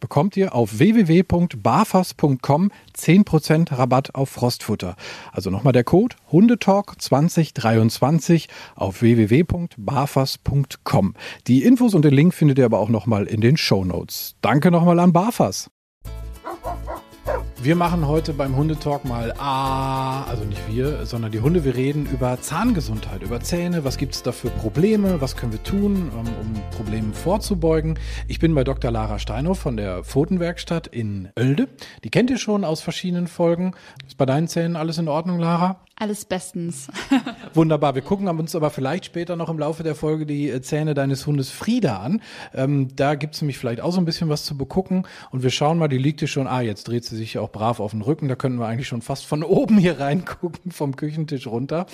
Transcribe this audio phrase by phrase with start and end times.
[0.00, 4.96] bekommt ihr auf www.barfas.com 10% Rabatt auf Frostfutter.
[5.32, 11.14] Also nochmal der Code Hundetalk 2023 auf www.barfas.com.
[11.46, 14.34] Die Infos und den Link findet ihr aber auch nochmal in den Show Notes.
[14.40, 15.70] Danke nochmal an Barfas.
[17.62, 21.62] Wir machen heute beim Hundetalk mal, ah, also nicht wir, sondern die Hunde.
[21.62, 23.84] Wir reden über Zahngesundheit, über Zähne.
[23.84, 25.20] Was gibt es da für Probleme?
[25.20, 27.98] Was können wir tun, um, um Problemen vorzubeugen?
[28.28, 28.90] Ich bin bei Dr.
[28.90, 31.68] Lara Steinhoff von der Pfotenwerkstatt in Oelde.
[32.02, 33.74] Die kennt ihr schon aus verschiedenen Folgen.
[34.06, 35.80] Ist bei deinen Zähnen alles in Ordnung, Lara?
[35.96, 36.88] Alles bestens.
[37.54, 37.94] Wunderbar.
[37.94, 41.26] Wir gucken uns aber vielleicht später noch im Laufe der Folge die äh, Zähne deines
[41.26, 42.22] Hundes Frieda an.
[42.54, 45.06] Ähm, da gibt es nämlich vielleicht auch so ein bisschen was zu begucken.
[45.30, 46.46] Und wir schauen mal, die liegt hier schon.
[46.46, 48.28] Ah, jetzt dreht sie sich auch brav auf den Rücken.
[48.28, 51.86] Da können wir eigentlich schon fast von oben hier reingucken, vom Küchentisch runter.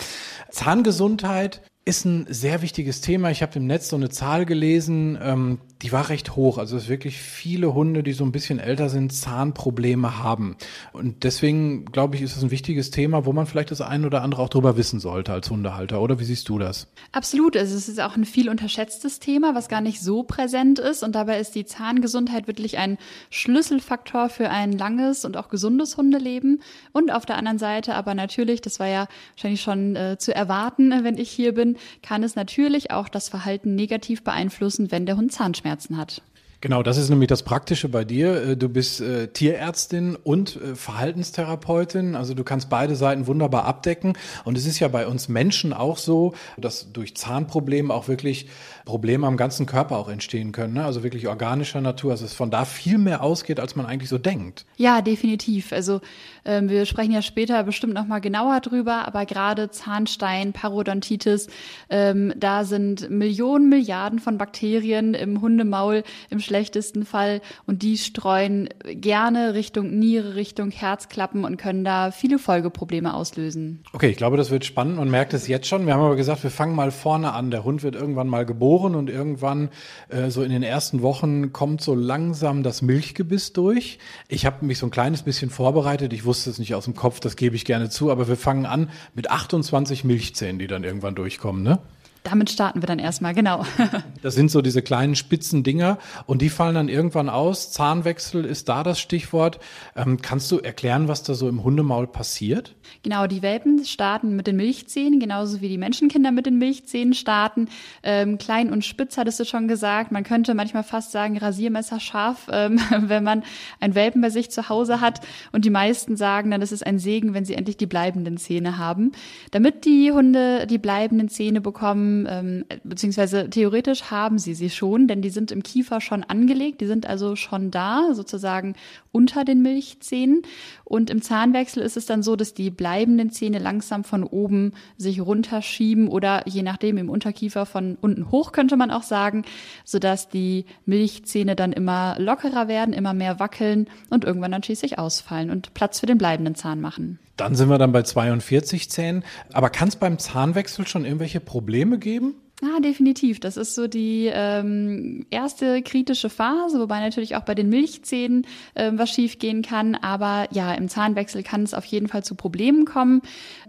[0.50, 3.30] Zahngesundheit ist ein sehr wichtiges Thema.
[3.30, 6.58] Ich habe im Netz so eine Zahl gelesen, ähm, die war recht hoch.
[6.58, 10.56] Also es wirklich viele Hunde, die so ein bisschen älter sind, Zahnprobleme haben.
[10.92, 14.22] Und deswegen glaube ich, ist es ein wichtiges Thema, wo man vielleicht das ein oder
[14.22, 16.02] andere auch drüber wissen sollte als Hundehalter.
[16.02, 16.88] Oder wie siehst du das?
[17.12, 17.56] Absolut.
[17.56, 21.04] Also es ist auch ein viel unterschätztes Thema, was gar nicht so präsent ist.
[21.04, 22.98] Und dabei ist die Zahngesundheit wirklich ein
[23.30, 26.62] Schlüsselfaktor für ein langes und auch gesundes Hundeleben.
[26.90, 31.04] Und auf der anderen Seite aber natürlich, das war ja wahrscheinlich schon äh, zu erwarten,
[31.04, 35.32] wenn ich hier bin, kann es natürlich auch das Verhalten negativ beeinflussen, wenn der Hund
[35.32, 36.22] Zahnschmerzen hat.
[36.62, 38.42] Genau, das ist nämlich das Praktische bei dir.
[38.42, 42.16] Äh, du bist äh, Tierärztin und äh, Verhaltenstherapeutin.
[42.16, 44.14] Also du kannst beide Seiten wunderbar abdecken.
[44.44, 48.48] Und es ist ja bei uns Menschen auch so, dass durch Zahnprobleme auch wirklich
[48.86, 50.74] Probleme am ganzen Körper auch entstehen können.
[50.74, 50.84] Ne?
[50.84, 52.12] Also wirklich organischer Natur.
[52.12, 54.64] Also es von da viel mehr ausgeht, als man eigentlich so denkt.
[54.76, 55.72] Ja, definitiv.
[55.72, 56.00] Also
[56.44, 61.48] ähm, wir sprechen ja später bestimmt nochmal genauer drüber, aber gerade Zahnstein, Parodontitis,
[61.90, 68.68] ähm, da sind Millionen, Milliarden von Bakterien im Hundemaul im schlechtesten Fall und die streuen
[68.84, 73.82] gerne Richtung Niere, Richtung Herzklappen und können da viele Folgeprobleme auslösen.
[73.92, 74.96] Okay, ich glaube, das wird spannend.
[74.96, 75.86] Man merkt es jetzt schon.
[75.86, 77.50] Wir haben aber gesagt, wir fangen mal vorne an.
[77.50, 79.70] Der Hund wird irgendwann mal geboren geboren und irgendwann
[80.08, 83.98] äh, so in den ersten Wochen kommt so langsam das Milchgebiss durch.
[84.28, 86.12] Ich habe mich so ein kleines bisschen vorbereitet.
[86.12, 88.66] Ich wusste es nicht aus dem Kopf, das gebe ich gerne zu, aber wir fangen
[88.66, 91.78] an mit 28 Milchzähnen, die dann irgendwann durchkommen, ne?
[92.22, 93.64] Damit starten wir dann erstmal, genau.
[94.22, 97.70] Das sind so diese kleinen spitzen Dinger und die fallen dann irgendwann aus.
[97.70, 99.60] Zahnwechsel ist da das Stichwort.
[99.94, 102.74] Ähm, kannst du erklären, was da so im Hundemaul passiert?
[103.02, 107.68] Genau, die Welpen starten mit den Milchzähnen, genauso wie die Menschenkinder mit den Milchzähnen starten.
[108.02, 110.12] Ähm, klein und spitz hattest du schon gesagt.
[110.12, 113.42] Man könnte manchmal fast sagen, Rasiermesser scharf, ähm, wenn man
[113.80, 115.20] ein Welpen bei sich zu Hause hat.
[115.52, 118.78] Und die meisten sagen dann, es ist ein Segen, wenn sie endlich die bleibenden Zähne
[118.78, 119.12] haben.
[119.50, 125.22] Damit die Hunde die bleibenden Zähne bekommen, ähm, beziehungsweise theoretisch haben sie sie schon, denn
[125.22, 128.74] die sind im Kiefer schon angelegt, die sind also schon da, sozusagen
[129.12, 130.42] unter den Milchzähnen.
[130.84, 135.20] Und im Zahnwechsel ist es dann so, dass die bleibenden Zähne langsam von oben sich
[135.20, 139.44] runterschieben oder je nachdem im Unterkiefer von unten hoch, könnte man auch sagen,
[139.84, 145.50] sodass die Milchzähne dann immer lockerer werden, immer mehr wackeln und irgendwann dann schließlich ausfallen
[145.50, 147.18] und Platz für den bleibenden Zahn machen.
[147.36, 149.24] Dann sind wir dann bei 42 Zähnen.
[149.52, 152.34] Aber kann es beim Zahnwechsel schon irgendwelche Probleme geben?
[152.62, 153.38] Ja, definitiv.
[153.38, 158.98] Das ist so die ähm, erste kritische Phase, wobei natürlich auch bei den Milchzähnen ähm,
[158.98, 159.94] was schiefgehen kann.
[159.94, 163.20] Aber ja, im Zahnwechsel kann es auf jeden Fall zu Problemen kommen,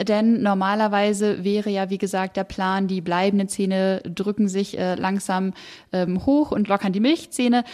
[0.01, 5.54] denn normalerweise wäre ja, wie gesagt, der Plan, die bleibenden Zähne drücken sich äh, langsam
[5.92, 7.66] ähm, hoch und lockern die Milchzähne.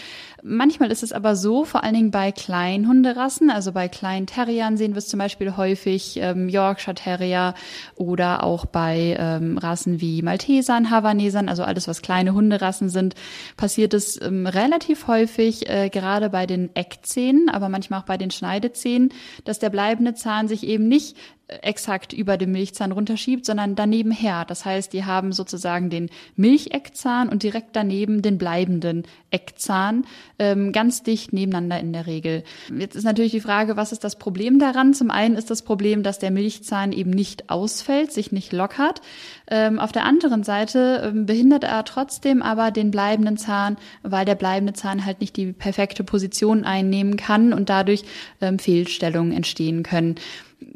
[0.41, 4.77] Manchmal ist es aber so, vor allen Dingen bei kleinen Hunderassen, also bei kleinen Terriern
[4.77, 7.53] sehen wir es zum Beispiel häufig, ähm, Yorkshire Terrier
[7.95, 13.15] oder auch bei ähm, Rassen wie Maltesern, Havanesern, also alles, was kleine Hunderassen sind,
[13.57, 18.31] passiert es ähm, relativ häufig, äh, gerade bei den Eckzähnen, aber manchmal auch bei den
[18.31, 19.13] Schneidezähnen,
[19.43, 21.17] dass der bleibende Zahn sich eben nicht
[21.61, 24.45] exakt über dem Milchzahn runterschiebt, sondern daneben her.
[24.47, 30.05] Das heißt, die haben sozusagen den Milcheckzahn und direkt daneben den bleibenden Eckzahn,
[30.39, 32.43] ähm, ganz dicht nebeneinander in der Regel.
[32.77, 34.93] Jetzt ist natürlich die Frage, was ist das Problem daran?
[34.93, 39.01] Zum einen ist das Problem, dass der Milchzahn eben nicht ausfällt, sich nicht lockert.
[39.47, 44.35] Ähm, auf der anderen Seite ähm, behindert er trotzdem aber den bleibenden Zahn, weil der
[44.35, 48.03] bleibende Zahn halt nicht die perfekte Position einnehmen kann und dadurch
[48.39, 50.15] ähm, Fehlstellungen entstehen können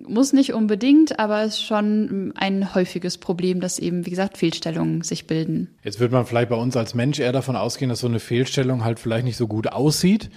[0.08, 5.02] muss nicht unbedingt, aber es ist schon ein häufiges Problem, dass eben, wie gesagt, Fehlstellungen
[5.04, 5.76] sich bilden.
[5.84, 8.84] Jetzt wird man vielleicht bei uns als Mensch eher davon ausgehen, dass so eine Fehlstellung
[8.84, 10.30] halt vielleicht nicht so gut aussieht,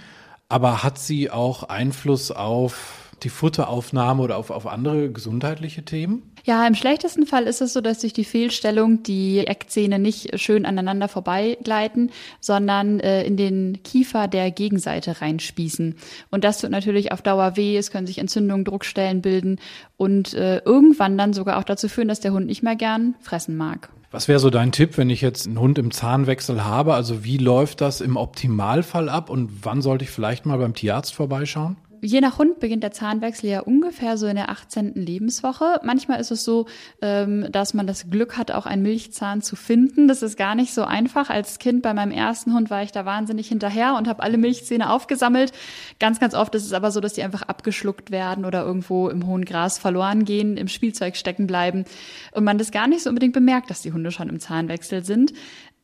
[0.49, 6.23] aber hat sie auch Einfluss auf die Futteraufnahme oder auf, auf andere gesundheitliche Themen?
[6.43, 10.65] Ja, im schlechtesten Fall ist es so, dass durch die Fehlstellung die Eckzähne nicht schön
[10.65, 12.09] aneinander vorbeigleiten,
[12.39, 15.95] sondern äh, in den Kiefer der Gegenseite reinspießen.
[16.31, 19.59] Und das tut natürlich auf Dauer weh, es können sich Entzündungen, Druckstellen bilden
[19.97, 23.55] und äh, irgendwann dann sogar auch dazu führen, dass der Hund nicht mehr gern fressen
[23.55, 23.89] mag.
[24.09, 26.95] Was wäre so dein Tipp, wenn ich jetzt einen Hund im Zahnwechsel habe?
[26.95, 31.13] Also wie läuft das im Optimalfall ab und wann sollte ich vielleicht mal beim Tierarzt
[31.13, 31.77] vorbeischauen?
[32.03, 34.95] Je nach Hund beginnt der Zahnwechsel ja ungefähr so in der 18.
[34.95, 35.79] Lebenswoche.
[35.83, 36.65] Manchmal ist es so,
[36.99, 40.07] ähm, dass man das Glück hat, auch einen Milchzahn zu finden.
[40.07, 41.29] Das ist gar nicht so einfach.
[41.29, 44.89] Als Kind bei meinem ersten Hund war ich da wahnsinnig hinterher und habe alle Milchzähne
[44.89, 45.51] aufgesammelt.
[45.99, 49.27] Ganz, ganz oft ist es aber so, dass die einfach abgeschluckt werden oder irgendwo im
[49.27, 51.85] hohen Gras verloren gehen, im Spielzeug stecken bleiben
[52.31, 55.33] und man das gar nicht so unbedingt bemerkt, dass die Hunde schon im Zahnwechsel sind.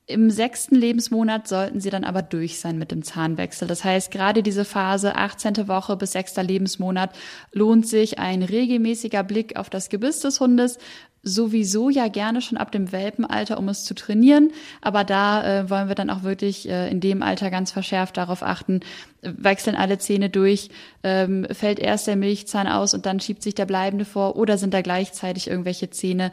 [0.10, 3.68] Im sechsten Lebensmonat sollten sie dann aber durch sein mit dem Zahnwechsel.
[3.68, 5.68] Das heißt, gerade diese Phase 18.
[5.68, 7.10] Woche bis sechster Lebensmonat
[7.52, 10.80] lohnt sich ein regelmäßiger Blick auf das Gebiss des Hundes,
[11.24, 14.52] sowieso ja gerne schon ab dem Welpenalter, um es zu trainieren.
[14.82, 18.44] Aber da äh, wollen wir dann auch wirklich äh, in dem Alter ganz verschärft darauf
[18.44, 18.80] achten,
[19.22, 20.70] wechseln alle Zähne durch,
[21.04, 24.74] ähm, fällt erst der Milchzahn aus und dann schiebt sich der bleibende vor oder sind
[24.74, 26.32] da gleichzeitig irgendwelche Zähne,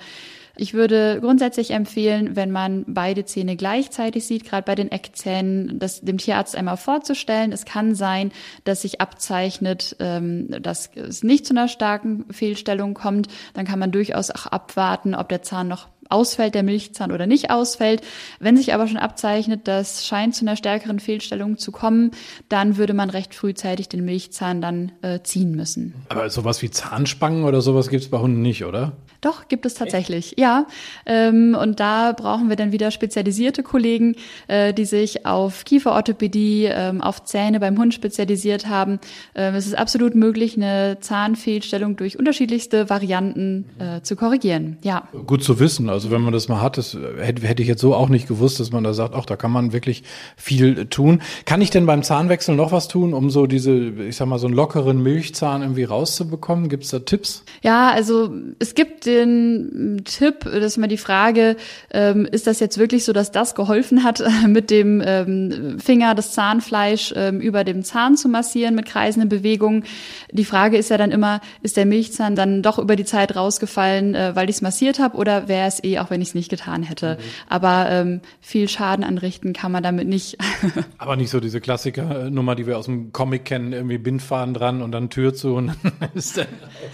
[0.57, 6.01] ich würde grundsätzlich empfehlen, wenn man beide Zähne gleichzeitig sieht, gerade bei den Eckzähnen, das
[6.01, 7.53] dem Tierarzt einmal vorzustellen.
[7.53, 8.31] Es kann sein,
[8.63, 13.29] dass sich abzeichnet, ähm, dass es nicht zu einer starken Fehlstellung kommt.
[13.55, 17.51] Dann kann man durchaus auch abwarten, ob der Zahn noch ausfällt, der Milchzahn oder nicht
[17.51, 18.03] ausfällt.
[18.41, 22.11] Wenn sich aber schon abzeichnet, das scheint zu einer stärkeren Fehlstellung zu kommen,
[22.49, 25.95] dann würde man recht frühzeitig den Milchzahn dann äh, ziehen müssen.
[26.09, 28.93] Aber sowas wie Zahnspangen oder sowas gibt es bei Hunden nicht, oder?
[29.25, 30.39] Doch, gibt es tatsächlich, Echt?
[30.39, 30.67] ja.
[31.07, 34.17] Ähm, und da brauchen wir dann wieder spezialisierte Kollegen,
[34.49, 39.01] äh, die sich auf Kieferorthopädie, ähm, auf Zähne beim Hund spezialisiert haben.
[39.35, 44.77] Ähm, es ist absolut möglich, eine Zahnfehlstellung durch unterschiedlichste Varianten äh, zu korrigieren.
[44.83, 45.09] Ja.
[45.27, 45.89] Gut zu wissen.
[45.95, 48.61] Also wenn man das mal hat, das hätte, hätte ich jetzt so auch nicht gewusst,
[48.61, 50.03] dass man da sagt, ach, da kann man wirklich
[50.37, 51.23] viel tun.
[51.47, 54.47] Kann ich denn beim Zahnwechsel noch was tun, um so diese, ich sag mal, so
[54.47, 56.69] einen lockeren Milchzahn irgendwie rauszubekommen?
[56.69, 57.45] Gibt es da Tipps?
[57.63, 61.57] Ja, also es gibt den Tipp, das ist mal die Frage,
[61.93, 66.33] ähm, ist das jetzt wirklich so, dass das geholfen hat, mit dem ähm, Finger das
[66.33, 69.85] Zahnfleisch ähm, über dem Zahn zu massieren mit kreisenden Bewegungen?
[70.33, 74.15] Die Frage ist ja dann immer, ist der Milchzahn dann doch über die Zeit rausgefallen,
[74.15, 76.51] äh, weil ich es massiert habe oder wäre es eh, auch wenn ich es nicht
[76.51, 77.19] getan hätte.
[77.19, 77.25] Mhm.
[77.49, 80.39] Aber ähm, viel Schaden anrichten kann man damit nicht.
[80.99, 84.93] Aber nicht so diese Klassiker-Nummer, die wir aus dem Comic kennen, irgendwie Bindfaden dran und
[84.93, 86.47] dann Tür zu und dann ist der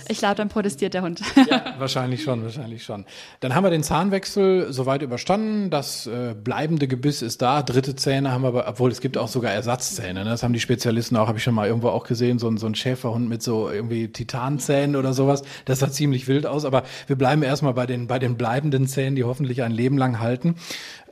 [0.08, 1.20] Ich glaube, dann protestiert der Hund.
[1.50, 3.04] Ja, wahrscheinlich schon, wahrscheinlich schon.
[3.40, 5.70] Dann haben wir den Zahnwechsel soweit überstanden.
[5.70, 7.62] Das äh, bleibende Gebiss ist da.
[7.62, 10.24] Dritte Zähne haben wir, aber, obwohl es gibt auch sogar Ersatzzähne.
[10.24, 10.30] Ne?
[10.30, 12.66] Das haben die Spezialisten auch, habe ich schon mal irgendwo auch gesehen, so ein, so
[12.66, 15.42] ein Schäferhund mit so irgendwie Titanzähnen oder sowas.
[15.64, 16.64] Das sah ziemlich wild aus.
[16.64, 20.20] Aber wir bleiben erstmal bei den, bei den bleibenden Zähnen, die hoffentlich ein Leben lang
[20.20, 20.56] halten.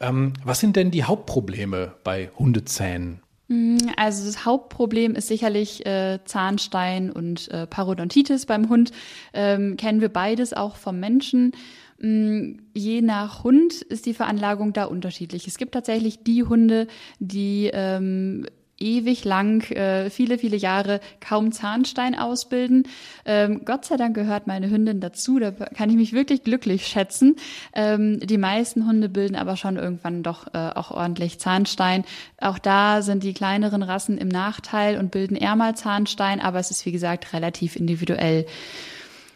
[0.00, 3.20] Ähm, was sind denn die Hauptprobleme bei Hundezähnen?
[3.48, 8.92] Mm, also das Hauptproblem ist sicherlich äh, Zahnstein und äh, Parodontitis beim Hund.
[9.32, 11.52] Ähm, kennen wir beides auch vom Menschen.
[12.00, 15.46] Mm, je nach Hund ist die Veranlagung da unterschiedlich.
[15.46, 16.86] Es gibt tatsächlich die Hunde,
[17.18, 18.46] die ähm,
[18.80, 22.84] ewig lang, äh, viele, viele Jahre kaum Zahnstein ausbilden.
[23.24, 27.36] Ähm, Gott sei Dank gehört meine Hündin dazu, da kann ich mich wirklich glücklich schätzen.
[27.74, 32.04] Ähm, die meisten Hunde bilden aber schon irgendwann doch äh, auch ordentlich Zahnstein.
[32.40, 36.70] Auch da sind die kleineren Rassen im Nachteil und bilden eher mal Zahnstein, aber es
[36.70, 38.46] ist wie gesagt relativ individuell.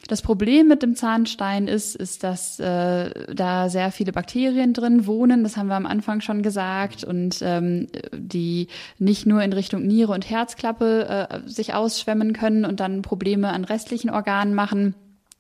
[0.09, 5.45] Das Problem mit dem Zahnstein ist, ist, dass äh, da sehr viele Bakterien drin wohnen.
[5.45, 8.67] Das haben wir am Anfang schon gesagt und ähm, die
[8.99, 13.65] nicht nur in Richtung Niere und Herzklappe äh, sich ausschwemmen können und dann Probleme an
[13.65, 14.95] restlichen Organen machen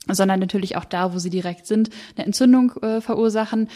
[0.08, 3.68] sondern natürlich auch da, wo sie direkt sind, eine Entzündung äh, verursachen,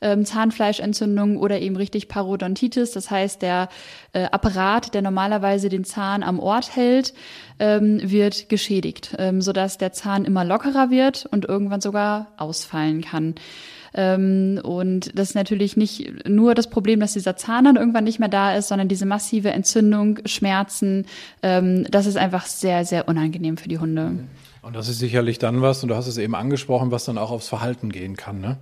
[0.00, 2.92] ähm, Zahnfleischentzündung oder eben richtig Parodontitis.
[2.92, 3.68] Das heißt, der
[4.12, 7.12] äh, Apparat, der normalerweise den Zahn am Ort hält,
[7.58, 13.34] ähm, wird geschädigt, ähm, sodass der Zahn immer lockerer wird und irgendwann sogar ausfallen kann.
[13.94, 18.18] Ähm, und das ist natürlich nicht nur das Problem, dass dieser Zahn dann irgendwann nicht
[18.18, 21.06] mehr da ist, sondern diese massive Entzündung, Schmerzen,
[21.42, 24.18] ähm, das ist einfach sehr, sehr unangenehm für die Hunde.
[24.64, 27.30] Und das ist sicherlich dann was, und du hast es eben angesprochen, was dann auch
[27.30, 28.56] aufs Verhalten gehen kann, ne?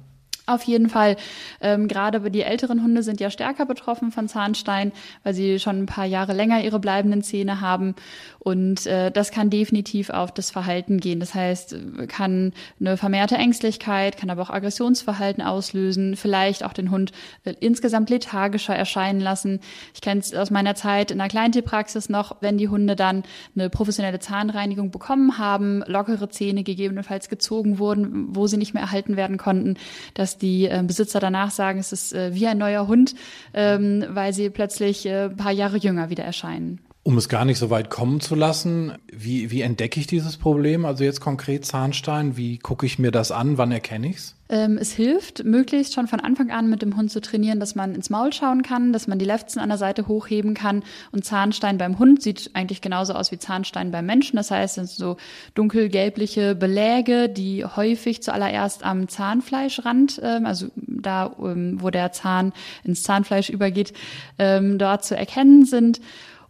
[0.45, 1.17] Auf jeden Fall.
[1.61, 4.91] Ähm, gerade die älteren Hunde sind ja stärker betroffen von Zahnstein,
[5.23, 7.95] weil sie schon ein paar Jahre länger ihre bleibenden Zähne haben.
[8.41, 11.21] Und äh, das kann definitiv auf das Verhalten gehen.
[11.21, 11.77] Das heißt,
[12.09, 17.13] kann eine vermehrte Ängstlichkeit, kann aber auch Aggressionsverhalten auslösen, vielleicht auch den Hund
[17.45, 19.61] äh, insgesamt lethargischer erscheinen lassen.
[19.95, 23.23] Ich kenne es aus meiner Zeit in der Kleintierpraxis noch, wenn die Hunde dann
[23.55, 29.17] eine professionelle Zahnreinigung bekommen haben, lockere Zähne gegebenenfalls gezogen wurden, wo sie nicht mehr erhalten
[29.17, 29.77] werden konnten,
[30.15, 33.15] dass die äh, Besitzer danach sagen, es ist äh, wie ein neuer Hund,
[33.55, 36.81] ähm, weil sie plötzlich äh, ein paar Jahre jünger wieder erscheinen.
[37.05, 40.85] Um es gar nicht so weit kommen zu lassen, wie, wie entdecke ich dieses Problem?
[40.85, 43.59] Also jetzt konkret Zahnstein, wie gucke ich mir das an?
[43.59, 44.37] Wann erkenne ich es?
[44.49, 47.97] Ähm, es hilft, möglichst schon von Anfang an mit dem Hund zu trainieren, dass man
[47.97, 50.85] ins Maul schauen kann, dass man die Lefzen an der Seite hochheben kann.
[51.11, 54.37] Und Zahnstein beim Hund sieht eigentlich genauso aus wie Zahnstein beim Menschen.
[54.37, 55.17] Das heißt, es sind so
[55.55, 62.53] dunkelgelbliche Beläge, die häufig zuallererst am Zahnfleischrand, ähm, also da, ähm, wo der Zahn
[62.85, 63.93] ins Zahnfleisch übergeht,
[64.39, 66.01] ähm, dort zu erkennen sind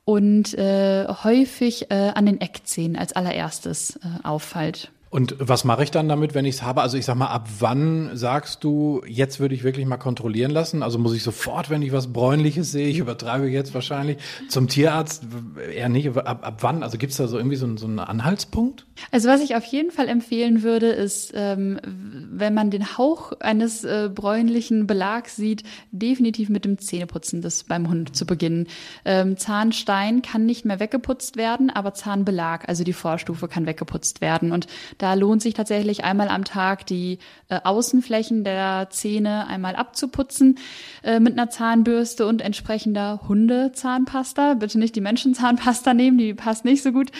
[0.04, 4.90] und äh, häufig äh, an den Eckzähnen als allererstes äh, auffällt.
[5.12, 6.80] Und was mache ich dann damit, wenn ich es habe?
[6.80, 10.82] Also ich sag mal, ab wann sagst du, jetzt würde ich wirklich mal kontrollieren lassen?
[10.82, 14.16] Also muss ich sofort, wenn ich was Bräunliches sehe, ich übertreibe jetzt wahrscheinlich,
[14.48, 15.24] zum Tierarzt
[15.70, 16.82] eher nicht, ab, ab wann?
[16.82, 18.86] Also gibt es da so irgendwie so, einen, so einen Anhaltspunkt?
[19.10, 23.84] Also was ich auf jeden Fall empfehlen würde, ist, ähm, wenn man den Hauch eines
[23.84, 28.66] äh, bräunlichen Belags sieht, definitiv mit dem Zähneputzen des beim Hund zu beginnen.
[29.04, 34.52] Ähm, Zahnstein kann nicht mehr weggeputzt werden, aber Zahnbelag, also die Vorstufe, kann weggeputzt werden.
[34.52, 34.68] Und
[35.02, 37.18] da lohnt sich tatsächlich einmal am Tag die
[37.48, 40.58] äh, Außenflächen der Zähne einmal abzuputzen
[41.02, 44.54] äh, mit einer Zahnbürste und entsprechender Hundezahnpasta.
[44.54, 47.10] Bitte nicht die Menschenzahnpasta nehmen, die passt nicht so gut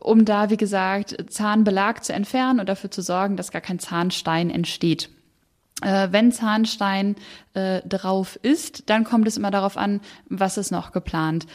[0.00, 4.48] um da, wie gesagt, Zahnbelag zu entfernen und dafür zu sorgen, dass gar kein Zahnstein
[4.48, 5.10] entsteht.
[5.80, 7.14] Äh, wenn Zahnstein
[7.54, 11.46] äh, drauf ist, dann kommt es immer darauf an, was ist noch geplant.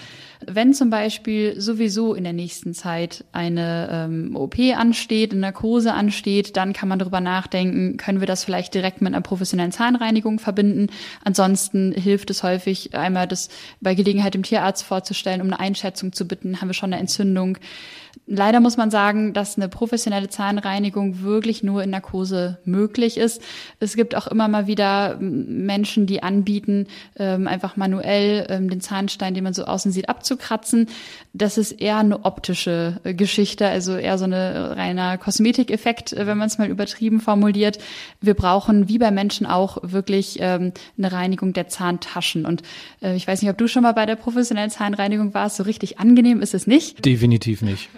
[0.45, 6.55] Wenn zum Beispiel sowieso in der nächsten Zeit eine ähm, OP ansteht, eine Narkose ansteht,
[6.55, 10.87] dann kann man darüber nachdenken, können wir das vielleicht direkt mit einer professionellen Zahnreinigung verbinden.
[11.25, 13.49] Ansonsten hilft es häufig, einmal das
[13.81, 17.57] bei Gelegenheit dem Tierarzt vorzustellen, um eine Einschätzung zu bitten, haben wir schon eine Entzündung.
[18.25, 23.41] Leider muss man sagen, dass eine professionelle Zahnreinigung wirklich nur in Narkose möglich ist.
[23.81, 26.87] Es gibt auch immer mal wieder Menschen, die anbieten,
[27.17, 30.87] ähm, einfach manuell ähm, den Zahnstein, den man so außen sieht, abzukratzen.
[31.33, 36.37] Das ist eher eine optische äh, Geschichte, also eher so eine reiner Kosmetikeffekt, äh, wenn
[36.37, 37.77] man es mal übertrieben formuliert.
[38.21, 42.45] Wir brauchen, wie bei Menschen auch, wirklich ähm, eine Reinigung der Zahntaschen.
[42.45, 42.61] Und
[43.01, 45.57] äh, ich weiß nicht, ob du schon mal bei der professionellen Zahnreinigung warst.
[45.57, 47.03] So richtig angenehm ist es nicht.
[47.03, 47.89] Definitiv nicht.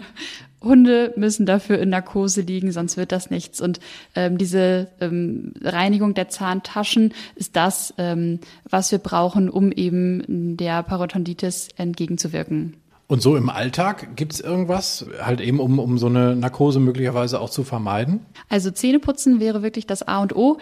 [0.61, 3.61] Hunde müssen dafür in Narkose liegen, sonst wird das nichts.
[3.61, 3.79] Und
[4.15, 10.83] ähm, diese ähm, Reinigung der Zahntaschen ist das, ähm, was wir brauchen, um eben der
[10.83, 12.75] Parodontitis entgegenzuwirken.
[13.07, 17.39] Und so im Alltag gibt es irgendwas, halt eben um, um so eine Narkose möglicherweise
[17.39, 18.25] auch zu vermeiden?
[18.49, 20.57] Also Zähneputzen wäre wirklich das A und O.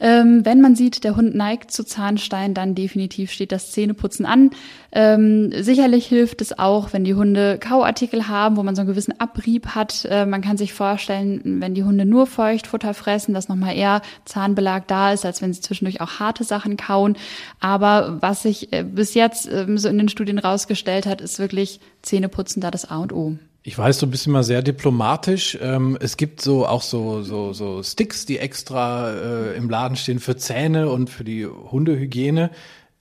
[0.00, 4.50] Ähm, wenn man sieht, der Hund neigt zu Zahnstein, dann definitiv steht das Zähneputzen an.
[4.92, 9.18] Ähm, sicherlich hilft es auch, wenn die Hunde Kauartikel haben, wo man so einen gewissen
[9.20, 10.06] Abrieb hat.
[10.10, 14.86] Äh, man kann sich vorstellen, wenn die Hunde nur Feuchtfutter fressen, dass nochmal eher Zahnbelag
[14.86, 17.16] da ist, als wenn sie zwischendurch auch harte Sachen kauen.
[17.60, 21.80] Aber was sich äh, bis jetzt äh, so in den Studien rausgestellt hat, ist wirklich
[22.02, 23.36] Zähneputzen da das A und O.
[23.66, 25.58] Ich weiß, du bist immer sehr diplomatisch.
[25.60, 30.20] Ähm, es gibt so auch so, so, so Sticks, die extra äh, im Laden stehen
[30.20, 32.52] für Zähne und für die Hundehygiene.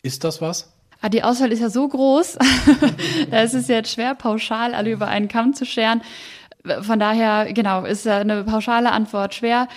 [0.01, 0.73] Ist das was?
[1.01, 2.39] Ah, die Auswahl ist ja so groß.
[3.29, 6.01] es ist jetzt schwer, pauschal alle über einen Kamm zu scheren.
[6.81, 9.67] Von daher, genau, ist ja eine pauschale Antwort schwer.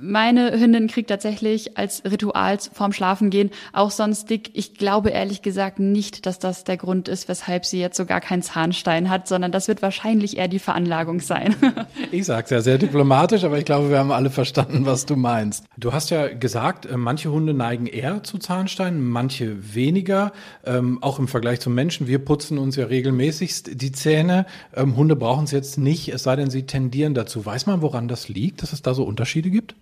[0.00, 4.50] Meine Hündin kriegt tatsächlich als Ritual vorm Schlafengehen auch sonst dick.
[4.54, 8.42] Ich glaube ehrlich gesagt nicht, dass das der Grund ist, weshalb sie jetzt sogar keinen
[8.42, 11.56] Zahnstein hat, sondern das wird wahrscheinlich eher die Veranlagung sein.
[12.12, 15.64] ich sag's ja sehr diplomatisch, aber ich glaube, wir haben alle verstanden, was du meinst.
[15.76, 20.32] Du hast ja gesagt, äh, manche Hunde neigen eher zu Zahnsteinen, manche weniger.
[20.64, 22.06] Ähm, auch im Vergleich zum Menschen.
[22.06, 24.46] Wir putzen uns ja regelmäßigst die Zähne.
[24.74, 27.44] Ähm, Hunde brauchen es jetzt nicht, es sei denn, sie tendieren dazu.
[27.44, 29.73] Weiß man, woran das liegt, dass es da so Unterschiede gibt?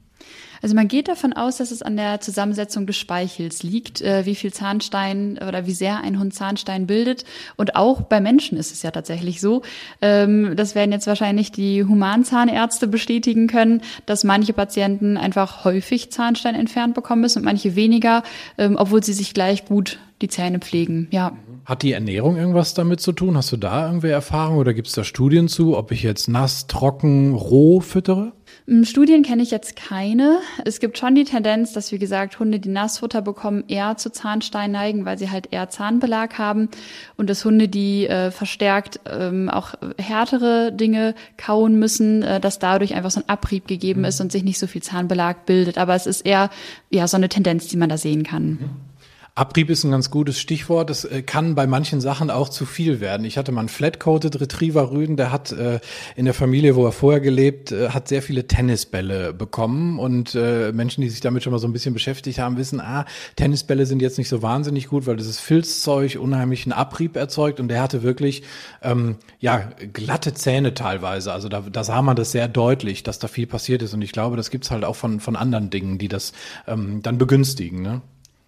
[0.63, 4.37] Also man geht davon aus, dass es an der Zusammensetzung des Speichels liegt, äh, wie
[4.37, 7.25] viel Zahnstein oder wie sehr ein Hund Zahnstein bildet.
[7.57, 9.63] Und auch bei Menschen ist es ja tatsächlich so.
[10.01, 16.55] Ähm, das werden jetzt wahrscheinlich die Humanzahnärzte bestätigen können, dass manche Patienten einfach häufig Zahnstein
[16.55, 18.23] entfernt bekommen müssen und manche weniger,
[18.57, 21.09] ähm, obwohl sie sich gleich gut die Zähne pflegen.
[21.11, 21.33] Ja.
[21.65, 23.37] Hat die Ernährung irgendwas damit zu tun?
[23.37, 26.67] Hast du da irgendwie Erfahrung oder gibt es da Studien zu, ob ich jetzt nass,
[26.67, 28.33] trocken, roh füttere?
[28.67, 30.39] Hm, Studien kenne ich jetzt keine.
[30.65, 34.73] Es gibt schon die Tendenz, dass, wie gesagt, Hunde, die Nassfutter bekommen, eher zu Zahnstein
[34.73, 36.69] neigen, weil sie halt eher Zahnbelag haben.
[37.17, 42.95] Und dass Hunde, die äh, verstärkt ähm, auch härtere Dinge kauen müssen, äh, dass dadurch
[42.95, 44.07] einfach so ein Abrieb gegeben mhm.
[44.07, 45.79] ist und sich nicht so viel Zahnbelag bildet.
[45.79, 46.51] Aber es ist eher
[46.91, 48.45] ja so eine Tendenz, die man da sehen kann.
[48.45, 48.92] Mhm.
[49.35, 50.91] Abrieb ist ein ganz gutes Stichwort.
[50.91, 53.25] Das äh, kann bei manchen Sachen auch zu viel werden.
[53.25, 55.81] Ich hatte mal einen Flat-Coated Retriever Rüden, der hat äh,
[56.17, 60.73] in der Familie, wo er vorher gelebt, äh, hat sehr viele Tennisbälle bekommen und äh,
[60.73, 64.03] Menschen, die sich damit schon mal so ein bisschen beschäftigt haben, wissen, ah, Tennisbälle sind
[64.03, 68.43] jetzt nicht so wahnsinnig gut, weil dieses Filzzeug unheimlichen Abrieb erzeugt und der hatte wirklich
[68.83, 71.33] ähm, ja glatte Zähne teilweise.
[71.33, 74.13] Also da, da sah man das sehr deutlich, dass da viel passiert ist und ich
[74.13, 76.35] glaube, das gibt's halt auch von von anderen Dingen, die das
[76.67, 77.81] ähm, dann begünstigen.
[77.81, 78.03] Ne?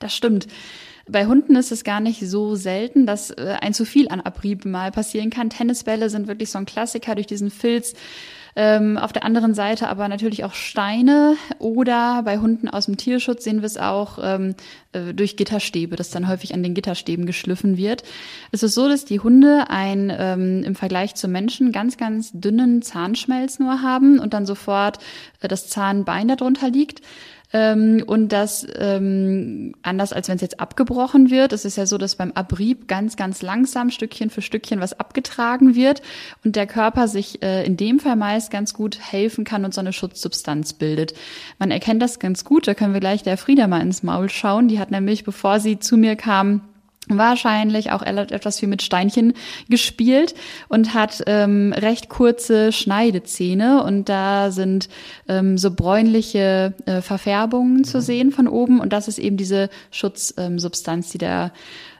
[0.04, 0.48] Das stimmt.
[1.08, 4.66] Bei Hunden ist es gar nicht so selten, dass äh, ein zu viel an Abrieb
[4.66, 5.48] mal passieren kann.
[5.48, 7.94] Tennisbälle sind wirklich so ein Klassiker durch diesen Filz.
[8.54, 13.44] Ähm, auf der anderen Seite aber natürlich auch Steine oder bei Hunden aus dem Tierschutz
[13.44, 14.54] sehen wir es auch ähm,
[14.92, 18.02] äh, durch Gitterstäbe, dass dann häufig an den Gitterstäben geschliffen wird.
[18.52, 22.82] Es ist so, dass die Hunde ein ähm, im Vergleich zu Menschen ganz, ganz dünnen
[22.82, 24.98] Zahnschmelz nur haben und dann sofort
[25.40, 27.00] äh, das Zahnbein darunter liegt.
[27.52, 31.52] Ähm, und das ähm, anders als wenn es jetzt abgebrochen wird.
[31.52, 35.74] Es ist ja so, dass beim Abrieb ganz, ganz langsam Stückchen für Stückchen was abgetragen
[35.74, 36.02] wird
[36.44, 39.80] und der Körper sich äh, in dem Fall meist ganz gut helfen kann und so
[39.80, 41.14] eine Schutzsubstanz bildet.
[41.58, 42.66] Man erkennt das ganz gut.
[42.66, 44.68] Da können wir gleich der Frieda mal ins Maul schauen.
[44.68, 46.62] Die hat nämlich, bevor sie zu mir kam,
[47.08, 49.34] wahrscheinlich auch etwas viel mit Steinchen
[49.68, 50.34] gespielt
[50.68, 54.88] und hat ähm, recht kurze Schneidezähne und da sind
[55.28, 61.06] ähm, so bräunliche äh, Verfärbungen zu sehen von oben und das ist eben diese Schutzsubstanz,
[61.06, 61.52] ähm, die der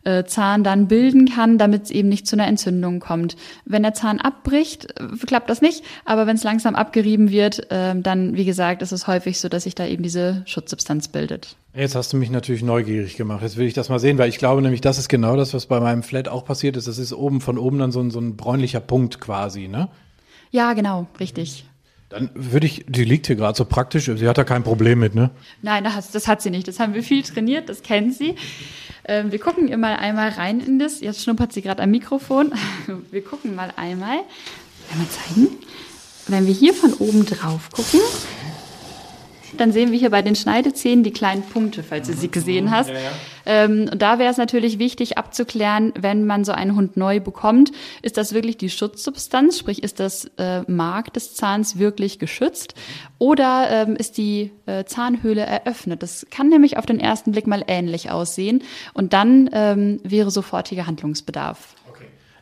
[0.05, 3.37] äh, Zahn dann bilden kann, damit es eben nicht zu einer Entzündung kommt.
[3.65, 7.95] Wenn der Zahn abbricht, äh, klappt das nicht, aber wenn es langsam abgerieben wird, äh,
[7.99, 11.57] dann, wie gesagt, ist es häufig so, dass sich da eben diese Schutzsubstanz bildet.
[11.75, 13.43] Jetzt hast du mich natürlich neugierig gemacht.
[13.43, 15.67] Jetzt will ich das mal sehen, weil ich glaube nämlich, das ist genau das, was
[15.67, 16.87] bei meinem Flat auch passiert ist.
[16.87, 19.89] Das ist oben von oben dann so ein, so ein bräunlicher Punkt quasi, ne?
[20.51, 21.65] Ja, genau, richtig.
[22.09, 25.15] Dann würde ich, die liegt hier gerade so praktisch, sie hat da kein Problem mit,
[25.15, 25.31] ne?
[25.63, 26.69] Nein, das, das hat sie nicht.
[26.69, 28.37] Das haben wir viel trainiert, das kennen sie.
[29.07, 31.01] Ähm, wir gucken ihr mal einmal rein in das.
[31.01, 32.53] Jetzt schnuppert sie gerade am Mikrofon.
[33.11, 34.21] Wir gucken mal einmal.
[34.91, 35.49] Einmal zeigen.
[36.27, 38.01] Wenn wir hier von oben drauf gucken,
[39.57, 42.89] dann sehen wir hier bei den Schneidezähnen die kleinen Punkte, falls du sie gesehen hast.
[42.89, 43.11] Ja, ja.
[43.47, 47.73] Ähm, und da wäre es natürlich wichtig abzuklären, wenn man so einen Hund neu bekommt,
[48.03, 52.75] ist das wirklich die Schutzsubstanz, sprich ist das äh, Mark des Zahns wirklich geschützt
[53.19, 56.03] oder ähm, ist die äh, Zahnhöhle eröffnet?
[56.03, 58.63] Das kann nämlich auf den ersten Blick mal ähnlich aussehen
[58.95, 61.75] und dann ähm, wäre sofortiger Handlungsbedarf.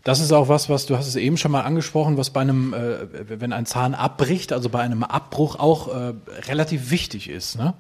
[0.05, 2.75] Das ist auch was, was du hast es eben schon mal angesprochen, was bei einem,
[2.75, 6.15] äh, wenn ein Zahn abbricht, also bei einem Abbruch auch äh,
[6.49, 7.75] relativ wichtig ist, ne?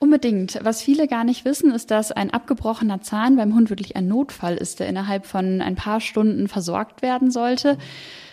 [0.00, 0.60] Unbedingt.
[0.62, 4.56] Was viele gar nicht wissen, ist, dass ein abgebrochener Zahn beim Hund wirklich ein Notfall
[4.56, 7.74] ist, der innerhalb von ein paar Stunden versorgt werden sollte.
[7.74, 7.78] Mhm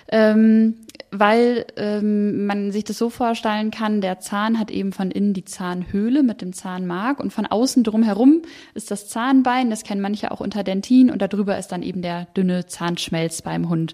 [0.09, 0.75] ähm,
[1.11, 5.45] weil ähm, man sich das so vorstellen kann, der Zahn hat eben von innen die
[5.45, 8.41] Zahnhöhle mit dem Zahnmark und von außen drumherum
[8.73, 12.25] ist das Zahnbein, das kennen manche auch unter Dentin und darüber ist dann eben der
[12.35, 13.93] dünne Zahnschmelz beim Hund.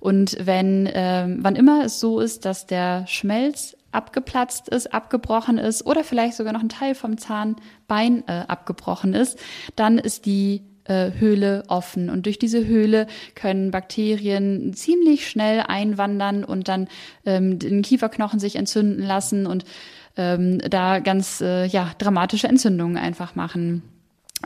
[0.00, 5.86] Und wenn, ähm, wann immer es so ist, dass der Schmelz abgeplatzt ist, abgebrochen ist
[5.86, 9.38] oder vielleicht sogar noch ein Teil vom Zahnbein äh, abgebrochen ist,
[9.76, 12.10] dann ist die äh, Höhle offen.
[12.10, 16.88] Und durch diese Höhle können Bakterien ziemlich schnell einwandern und dann
[17.24, 19.64] ähm, den Kieferknochen sich entzünden lassen und
[20.16, 23.82] ähm, da ganz äh, ja, dramatische Entzündungen einfach machen.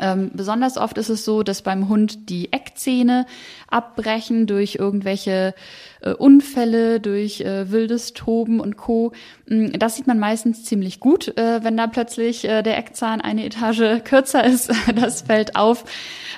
[0.01, 3.27] Ähm, besonders oft ist es so, dass beim Hund die Eckzähne
[3.69, 5.55] abbrechen durch irgendwelche
[6.01, 9.13] äh, Unfälle, durch äh, wildes Toben und Co.
[9.47, 13.45] Mm, das sieht man meistens ziemlich gut, äh, wenn da plötzlich äh, der Eckzahn eine
[13.45, 14.71] Etage kürzer ist.
[14.95, 15.85] das fällt auf.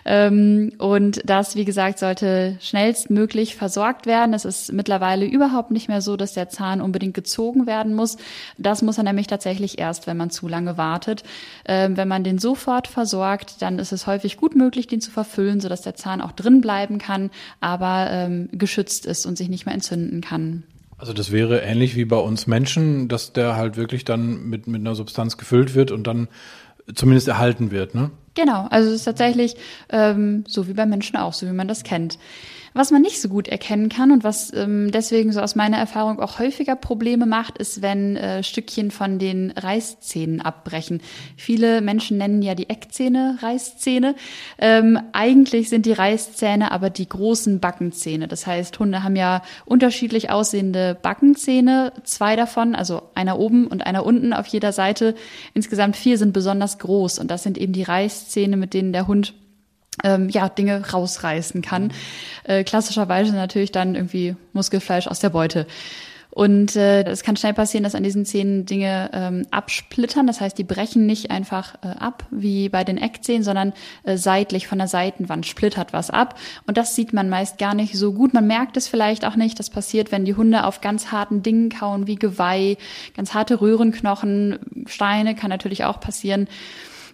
[0.05, 4.35] Ähm, und das, wie gesagt, sollte schnellstmöglich versorgt werden.
[4.35, 8.17] Es ist mittlerweile überhaupt nicht mehr so, dass der Zahn unbedingt gezogen werden muss.
[8.57, 11.23] Das muss er nämlich tatsächlich erst, wenn man zu lange wartet.
[11.67, 15.61] Ähm, wenn man den sofort versorgt, dann ist es häufig gut möglich, den zu verfüllen,
[15.61, 19.75] sodass der Zahn auch drin bleiben kann, aber ähm, geschützt ist und sich nicht mehr
[19.75, 20.65] entzünden kann.
[20.99, 24.81] Also das wäre ähnlich wie bei uns Menschen, dass der halt wirklich dann mit, mit
[24.81, 26.29] einer Substanz gefüllt wird und dann
[26.95, 28.11] zumindest erhalten wird, ne?
[28.35, 29.57] Genau, also es ist tatsächlich
[29.89, 32.19] ähm, so wie bei Menschen auch, so wie man das kennt.
[32.73, 36.21] Was man nicht so gut erkennen kann und was ähm, deswegen so aus meiner Erfahrung
[36.21, 41.01] auch häufiger Probleme macht, ist, wenn äh, Stückchen von den Reißzähnen abbrechen.
[41.37, 44.15] Viele Menschen nennen ja die Eckzähne Reißzähne.
[44.59, 48.29] Ähm, eigentlich sind die Reißzähne aber die großen Backenzähne.
[48.29, 51.93] Das heißt, Hunde haben ja unterschiedlich aussehende Backenzähne.
[52.05, 55.15] Zwei davon, also einer oben und einer unten auf jeder Seite.
[55.55, 59.35] Insgesamt vier sind besonders groß und das sind eben die Reißzähne, mit denen der Hund
[60.05, 61.93] ähm, ja, Dinge rausreißen kann.
[62.45, 65.67] Äh, klassischerweise natürlich dann irgendwie Muskelfleisch aus der Beute.
[66.31, 70.27] Und äh, es kann schnell passieren, dass an diesen Zähnen Dinge ähm, absplittern.
[70.27, 73.73] Das heißt, die brechen nicht einfach äh, ab wie bei den Eckzähnen, sondern
[74.05, 76.39] äh, seitlich von der Seitenwand splittert was ab.
[76.67, 78.33] Und das sieht man meist gar nicht so gut.
[78.33, 79.59] Man merkt es vielleicht auch nicht.
[79.59, 82.77] Das passiert, wenn die Hunde auf ganz harten Dingen kauen, wie Geweih,
[83.17, 86.47] ganz harte Röhrenknochen, Steine kann natürlich auch passieren.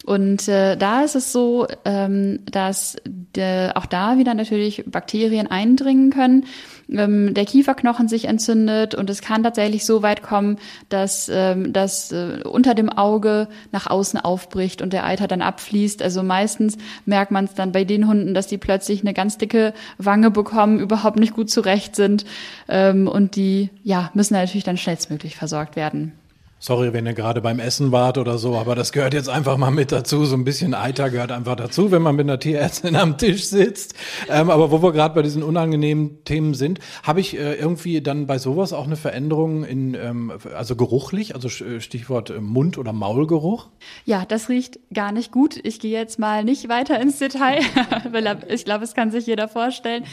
[0.07, 6.11] Und äh, da ist es so, ähm, dass de, auch da wieder natürlich Bakterien eindringen
[6.11, 6.45] können,
[6.89, 12.13] ähm, der Kieferknochen sich entzündet und es kann tatsächlich so weit kommen, dass ähm, das
[12.13, 16.01] äh, unter dem Auge nach außen aufbricht und der Eiter dann abfließt.
[16.03, 19.75] Also meistens merkt man es dann bei den Hunden, dass die plötzlich eine ganz dicke
[19.99, 22.25] Wange bekommen, überhaupt nicht gut zurecht sind
[22.69, 26.13] ähm, und die ja müssen natürlich dann schnellstmöglich versorgt werden.
[26.59, 29.71] Sorry, wenn ihr gerade beim Essen wart oder so, aber das gehört jetzt einfach mal
[29.71, 30.25] mit dazu.
[30.25, 33.95] So ein bisschen Eiter gehört einfach dazu, wenn man mit einer Tierärztin am Tisch sitzt.
[34.31, 38.27] Ähm, aber wo wir gerade bei diesen unangenehmen Themen sind, habe ich äh, irgendwie dann
[38.27, 42.95] bei sowas auch eine Veränderung in, ähm, also geruchlich, also äh, Stichwort äh, Mund- oder
[42.95, 43.69] Maulgeruch?
[44.07, 45.61] Ja, das riecht gar nicht gut.
[45.63, 47.61] Ich gehe jetzt mal nicht weiter ins Detail,
[48.13, 50.05] weil ich glaube, es kann sich jeder vorstellen.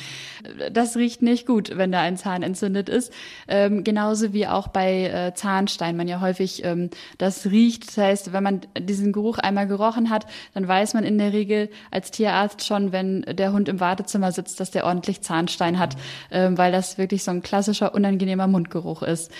[0.73, 3.13] Das riecht nicht gut, wenn da ein Zahn entzündet ist.
[3.47, 7.87] Ähm, genauso wie auch bei äh, Zahnstein man ja häufig häufig ähm, das riecht.
[7.87, 11.69] Das heißt, wenn man diesen Geruch einmal gerochen hat, dann weiß man in der Regel
[11.91, 15.95] als Tierarzt schon, wenn der Hund im Wartezimmer sitzt, dass der ordentlich Zahnstein hat,
[16.31, 19.31] ähm, weil das wirklich so ein klassischer unangenehmer Mundgeruch ist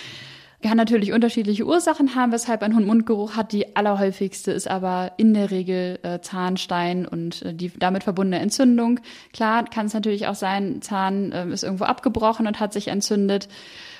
[0.62, 3.52] kann natürlich unterschiedliche Ursachen haben, weshalb ein Hund Mundgeruch hat.
[3.52, 9.00] Die allerhäufigste ist aber in der Regel äh, Zahnstein und äh, die damit verbundene Entzündung.
[9.34, 13.48] Klar kann es natürlich auch sein, Zahn äh, ist irgendwo abgebrochen und hat sich entzündet.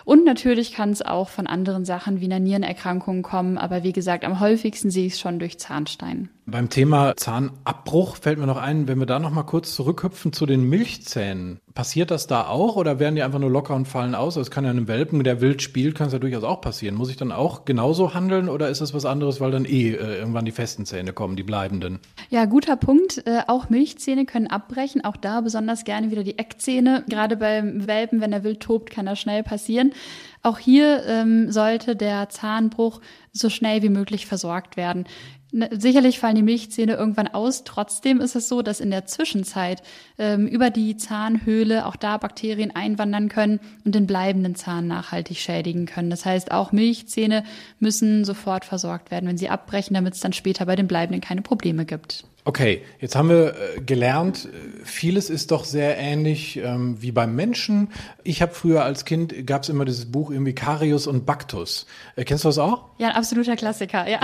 [0.04, 4.24] Und natürlich kann es auch von anderen Sachen wie einer Nierenerkrankung kommen, aber wie gesagt,
[4.24, 6.28] am häufigsten sehe ich es schon durch Zahnstein.
[6.46, 10.44] Beim Thema Zahnabbruch fällt mir noch ein, wenn wir da noch mal kurz zurückhüpfen zu
[10.44, 11.58] den Milchzähnen.
[11.72, 14.36] Passiert das da auch oder werden die einfach nur locker und fallen aus?
[14.36, 16.96] Es kann ja einem Welpen, der wild spielt, kann es ja durchaus auch passieren.
[16.96, 20.18] Muss ich dann auch genauso handeln oder ist das was anderes, weil dann eh äh,
[20.18, 21.98] irgendwann die festen Zähne kommen, die bleibenden?
[22.28, 23.26] Ja, guter Punkt.
[23.26, 25.02] Äh, auch Milchzähne können abbrechen.
[25.02, 27.04] Auch da besonders gerne wieder die Eckzähne.
[27.08, 29.94] Gerade beim Welpen, wenn er wild tobt, kann das schnell passieren.
[30.42, 33.00] Auch hier ähm, sollte der Zahnbruch
[33.32, 35.06] so schnell wie möglich versorgt werden.
[35.56, 37.62] Ne, sicherlich fallen die Milchzähne irgendwann aus.
[37.62, 39.84] Trotzdem ist es so, dass in der Zwischenzeit
[40.18, 45.86] ähm, über die Zahnhöhle auch da Bakterien einwandern können und den bleibenden Zahn nachhaltig schädigen
[45.86, 46.10] können.
[46.10, 47.44] Das heißt, auch Milchzähne
[47.78, 51.42] müssen sofort versorgt werden, wenn sie abbrechen, damit es dann später bei den bleibenden keine
[51.42, 52.24] Probleme gibt.
[52.46, 57.34] Okay, jetzt haben wir äh, gelernt, äh, vieles ist doch sehr ähnlich ähm, wie beim
[57.34, 57.88] Menschen.
[58.22, 61.86] Ich habe früher als Kind, gab es immer dieses Buch irgendwie Carius und Bactus.
[62.16, 62.90] Äh, kennst du das auch?
[62.98, 64.20] Ja, ein absoluter Klassiker, ja.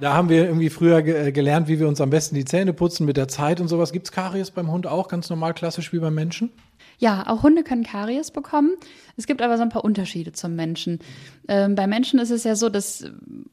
[0.00, 2.72] Da haben wir irgendwie früher ge äh, gelernt, wie wir uns am besten die Zähne
[2.72, 3.92] putzen mit der Zeit und sowas.
[3.92, 6.50] Gibt's Karies beim Hund auch ganz normal klassisch wie beim Menschen?
[6.98, 8.72] Ja, auch Hunde können Karies bekommen.
[9.16, 10.98] Es gibt aber so ein paar Unterschiede zum Menschen.
[11.46, 13.04] Ähm, bei Menschen ist es ja so, dass,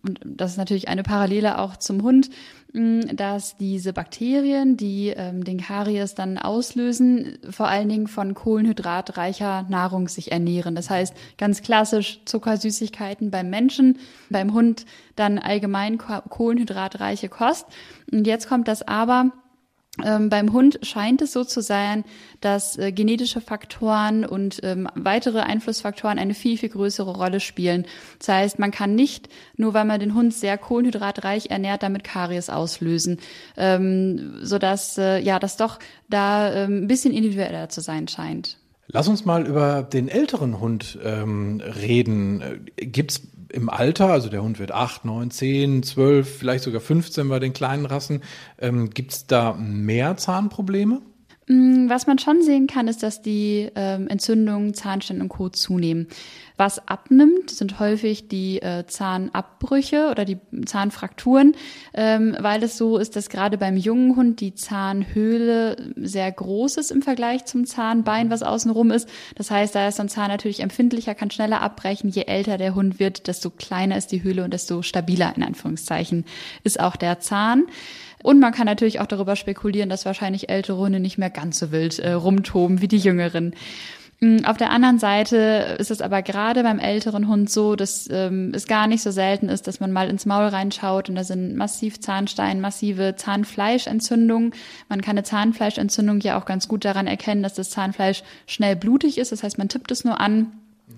[0.03, 2.29] das ist natürlich eine Parallele auch zum Hund,
[3.13, 10.10] dass diese Bakterien, die ähm, den Karies dann auslösen, vor allen Dingen von kohlenhydratreicher Nahrung
[10.10, 10.75] sich ernähren.
[10.75, 17.65] Das heißt, ganz klassisch Zuckersüßigkeiten beim Menschen, beim Hund dann allgemein kohlenhydratreiche Kost.
[18.12, 19.31] Und jetzt kommt das aber,
[20.03, 22.03] ähm, beim Hund scheint es so zu sein,
[22.41, 27.86] dass äh, genetische Faktoren und ähm, weitere Einflussfaktoren eine viel, viel größere Rolle spielen.
[28.19, 32.49] Das heißt, man kann nicht, nur weil man den Hund sehr kohlenhydratreich ernährt, damit Karies
[32.49, 33.19] auslösen,
[33.55, 35.79] ähm, sodass äh, ja das doch
[36.10, 38.58] da ähm, ein bisschen individueller zu sein scheint.
[38.88, 42.65] Lass uns mal über den älteren Hund ähm, reden.
[42.75, 47.39] Gibt's im Alter, also der Hund wird acht, neun, zehn, zwölf, vielleicht sogar 15 bei
[47.39, 48.21] den kleinen Rassen,
[48.60, 51.01] ähm, gibt's da mehr Zahnprobleme?
[51.47, 55.49] Mm, was man schon sehen kann, ist, dass die ähm, Entzündungen, Zahnstein und Co.
[55.49, 56.08] zunehmen.
[56.57, 61.55] Was abnimmt, sind häufig die äh, Zahnabbrüche oder die Zahnfrakturen,
[61.93, 66.91] ähm, weil es so ist, dass gerade beim jungen Hund die Zahnhöhle sehr groß ist
[66.91, 69.09] im Vergleich zum Zahnbein, was außenrum ist.
[69.35, 72.09] Das heißt, da ist so ein Zahn natürlich empfindlicher, kann schneller abbrechen.
[72.09, 76.25] Je älter der Hund wird, desto kleiner ist die Höhle und desto stabiler, in Anführungszeichen,
[76.63, 77.65] ist auch der Zahn.
[78.23, 81.71] Und man kann natürlich auch darüber spekulieren, dass wahrscheinlich ältere Hunde nicht mehr ganz so
[81.71, 83.53] wild äh, rumtoben wie die jüngeren.
[84.25, 88.51] Mm, auf der anderen Seite ist es aber gerade beim älteren Hund so, dass ähm,
[88.55, 91.55] es gar nicht so selten ist, dass man mal ins Maul reinschaut und da sind
[91.55, 94.51] massiv Zahnstein, massive Zahnfleischentzündungen.
[94.89, 99.19] Man kann eine Zahnfleischentzündung ja auch ganz gut daran erkennen, dass das Zahnfleisch schnell blutig
[99.19, 99.31] ist.
[99.31, 100.53] Das heißt, man tippt es nur an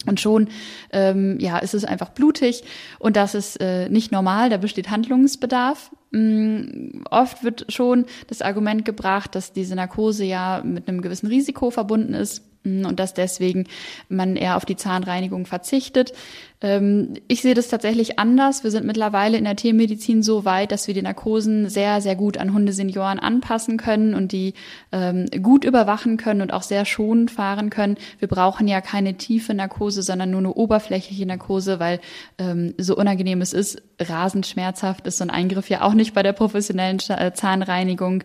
[0.05, 0.47] und schon
[0.93, 2.63] ähm, ja, ist es einfach blutig
[2.97, 5.91] und das ist äh, nicht normal, da besteht Handlungsbedarf.
[6.11, 11.71] Mm, oft wird schon das Argument gebracht, dass diese Narkose ja mit einem gewissen Risiko
[11.71, 12.43] verbunden ist
[12.85, 13.65] und dass deswegen
[14.09, 16.13] man eher auf die Zahnreinigung verzichtet.
[16.59, 18.63] Ähm, ich sehe das tatsächlich anders.
[18.63, 22.37] Wir sind mittlerweile in der Tiermedizin so weit, dass wir die Narkosen sehr, sehr gut
[22.37, 24.53] an Hundesenioren anpassen können und die
[24.91, 27.97] ähm, gut überwachen können und auch sehr schonend fahren können.
[28.19, 31.99] Wir brauchen ja keine tiefe Narkose, sondern nur eine oberflächliche Narkose, weil
[32.39, 36.23] ähm, so unangenehm es ist, rasend schmerzhaft ist so ein Eingriff ja auch nicht bei
[36.23, 38.23] der professionellen äh, Zahnreinigung.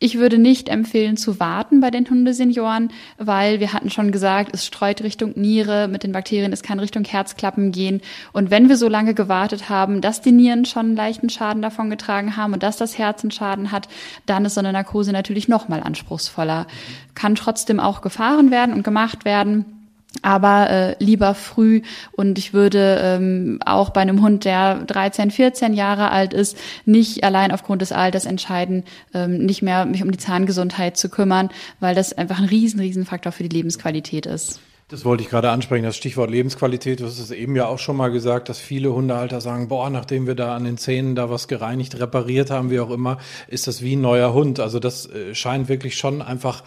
[0.00, 4.64] Ich würde nicht empfehlen zu warten bei den Hundesenioren, weil wir hatten schon gesagt, es
[4.64, 8.00] streut Richtung Niere mit den Bakterien, es kann Richtung Herzklappen gehen.
[8.32, 11.90] Und wenn wir so lange gewartet haben, dass die Nieren schon einen leichten Schaden davon
[11.90, 13.88] getragen haben und dass das Herz einen Schaden hat,
[14.24, 16.68] dann ist so eine Narkose natürlich noch mal anspruchsvoller.
[17.16, 19.77] Kann trotzdem auch gefahren werden und gemacht werden
[20.22, 25.74] aber äh, lieber früh und ich würde ähm, auch bei einem Hund, der 13, 14
[25.74, 30.18] Jahre alt ist, nicht allein aufgrund des Alters entscheiden, ähm, nicht mehr mich um die
[30.18, 34.60] Zahngesundheit zu kümmern, weil das einfach ein riesen, riesen Faktor für die Lebensqualität ist.
[34.90, 37.00] Das wollte ich gerade ansprechen, das Stichwort Lebensqualität.
[37.00, 40.26] Du hast es eben ja auch schon mal gesagt, dass viele Hundehalter sagen, boah, nachdem
[40.26, 43.18] wir da an den Zähnen da was gereinigt, repariert haben, wie auch immer,
[43.48, 44.60] ist das wie ein neuer Hund.
[44.60, 46.62] Also das äh, scheint wirklich schon einfach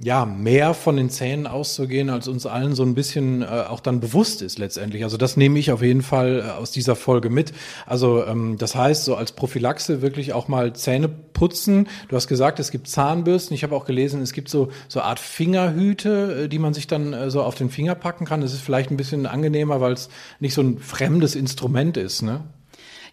[0.00, 3.98] ja, mehr von den Zähnen auszugehen, als uns allen so ein bisschen äh, auch dann
[3.98, 5.02] bewusst ist letztendlich.
[5.02, 7.52] Also das nehme ich auf jeden Fall äh, aus dieser Folge mit.
[7.84, 11.88] Also ähm, das heißt, so als Prophylaxe wirklich auch mal Zähne putzen.
[12.08, 13.54] Du hast gesagt, es gibt Zahnbürsten.
[13.54, 17.12] Ich habe auch gelesen, es gibt so so Art Fingerhüte, äh, die man sich dann
[17.12, 18.40] äh, so auf den Finger packen kann.
[18.40, 22.44] Das ist vielleicht ein bisschen angenehmer, weil es nicht so ein fremdes Instrument ist, ne?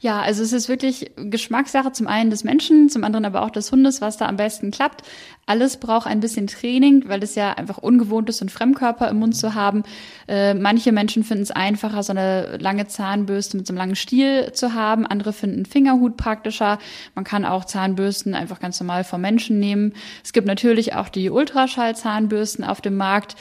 [0.06, 3.72] Ja, also es ist wirklich Geschmackssache zum einen des Menschen, zum anderen aber auch des
[3.72, 5.02] Hundes, was da am besten klappt.
[5.48, 9.36] Alles braucht ein bisschen Training, weil es ja einfach ungewohnt ist, einen Fremdkörper im Mund
[9.36, 9.82] zu haben.
[10.28, 14.52] Äh, manche Menschen finden es einfacher, so eine lange Zahnbürste mit so einem langen Stiel
[14.54, 15.08] zu haben.
[15.08, 16.78] Andere finden Fingerhut praktischer.
[17.16, 19.94] Man kann auch Zahnbürsten einfach ganz normal vom Menschen nehmen.
[20.24, 23.36] Es gibt natürlich auch die Ultraschallzahnbürsten auf dem Markt.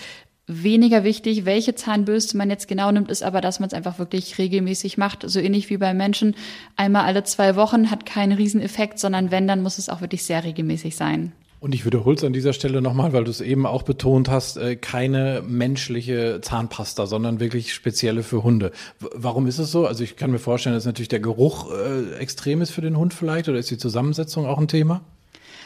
[0.46, 4.37] Weniger wichtig, welche Zahnbürste man jetzt genau nimmt, ist aber, dass man es einfach wirklich
[4.37, 5.24] regelmäßig macht.
[5.26, 6.37] So ähnlich wie bei Menschen.
[6.76, 10.44] Einmal alle zwei Wochen hat keinen Rieseneffekt, sondern wenn, dann muss es auch wirklich sehr
[10.44, 11.33] regelmäßig sein.
[11.61, 14.59] Und ich wiederhole es an dieser Stelle nochmal, weil du es eben auch betont hast,
[14.59, 18.70] äh, keine menschliche Zahnpasta, sondern wirklich spezielle für Hunde.
[19.00, 19.87] Warum ist es so?
[19.87, 23.14] Also ich kann mir vorstellen, dass natürlich der Geruch äh, extrem ist für den Hund
[23.14, 25.00] vielleicht oder ist die Zusammensetzung auch ein Thema?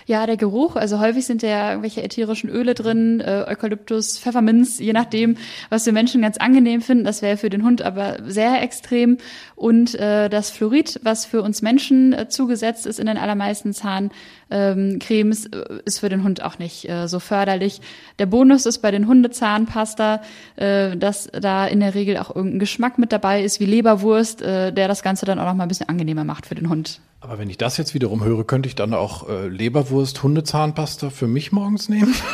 [0.08, 4.94] Ja, der Geruch, also häufig sind ja irgendwelche ätherischen Öle drin, äh, Eukalyptus, Pfefferminz, je
[4.94, 5.36] nachdem,
[5.68, 7.04] was wir Menschen ganz angenehm finden.
[7.04, 9.18] Das wäre für den Hund aber sehr extrem.
[9.54, 15.44] Und äh, das Fluorid, was für uns Menschen äh, zugesetzt ist in den allermeisten Zahncremes,
[15.44, 17.82] äh, ist für den Hund auch nicht äh, so förderlich.
[18.18, 20.22] Der Bonus ist bei den Hundezahnpasta,
[20.56, 24.72] äh, dass da in der Regel auch irgendein Geschmack mit dabei ist, wie Leberwurst, äh,
[24.72, 27.02] der das Ganze dann auch noch mal ein bisschen angenehmer macht für den Hund.
[27.20, 31.26] Aber wenn ich das jetzt wiederum höre, könnte ich dann auch äh, Leberwurst, Hundezahnpasta für
[31.26, 32.14] mich morgens nehmen?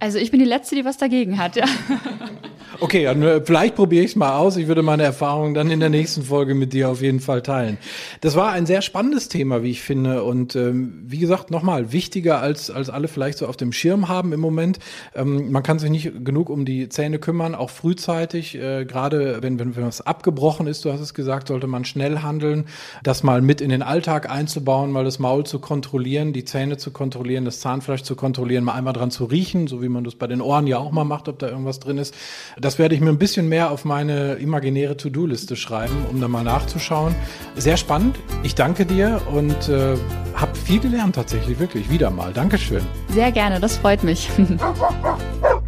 [0.00, 1.64] Also ich bin die Letzte, die was dagegen hat, ja.
[2.80, 4.56] Okay, dann, vielleicht probiere ich es mal aus.
[4.56, 7.76] Ich würde meine Erfahrungen dann in der nächsten Folge mit dir auf jeden Fall teilen.
[8.20, 10.22] Das war ein sehr spannendes Thema, wie ich finde.
[10.22, 14.32] Und ähm, wie gesagt, nochmal, wichtiger als, als alle vielleicht so auf dem Schirm haben
[14.32, 14.78] im Moment.
[15.16, 18.54] Ähm, man kann sich nicht genug um die Zähne kümmern, auch frühzeitig.
[18.54, 22.20] Äh, Gerade wenn, wenn, wenn was abgebrochen ist, du hast es gesagt, sollte man schnell
[22.20, 22.66] handeln.
[23.02, 26.90] Das mal mit in den Alltag einzubauen, mal das Maul zu kontrollieren, die Zähne zu
[26.90, 30.26] kontrollieren, das Zahnfleisch zu kontrollieren, mal einmal dran zu riechen, so wie man das bei
[30.26, 32.14] den Ohren ja auch mal macht, ob da irgendwas drin ist.
[32.58, 36.44] Das werde ich mir ein bisschen mehr auf meine imaginäre To-Do-Liste schreiben, um da mal
[36.44, 37.14] nachzuschauen.
[37.56, 38.16] Sehr spannend.
[38.42, 39.96] Ich danke dir und äh,
[40.34, 42.32] habe viel gelernt tatsächlich, wirklich, wieder mal.
[42.32, 42.82] Dankeschön.
[43.08, 44.30] Sehr gerne, das freut mich.